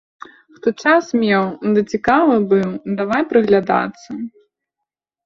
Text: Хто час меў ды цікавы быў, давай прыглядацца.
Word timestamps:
Хто 0.55 0.71
час 0.85 1.09
меў 1.23 1.43
ды 1.75 1.83
цікавы 1.95 2.37
быў, 2.53 2.69
давай 3.03 3.21
прыглядацца. 3.35 4.09